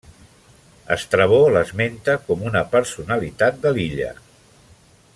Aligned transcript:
Estrabó 0.95 1.39
l'esmenta 1.57 2.15
com 2.31 2.47
una 2.53 2.65
personalitat 2.77 3.61
de 3.67 3.75
l'illa. 3.77 4.13